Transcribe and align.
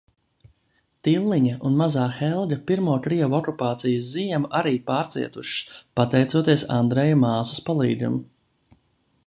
Tilliņa 1.07 1.57
un 1.69 1.75
mazā 1.81 2.05
Helga 2.15 2.57
pirmo 2.71 2.95
krievu 3.07 3.37
okupācijas 3.41 4.07
ziemu 4.15 4.49
arī 4.61 4.73
pārcietušas, 4.89 5.79
pateicoties 6.01 6.65
Andreja 6.79 7.21
māsas 7.25 7.61
palīgam. 7.69 8.17